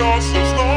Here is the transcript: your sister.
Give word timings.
your 0.00 0.20
sister. 0.22 0.69